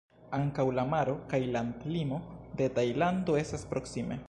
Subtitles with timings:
[0.35, 2.19] Ankaŭ la maro kaj landlimo
[2.63, 4.19] de Tajlando estas proksime.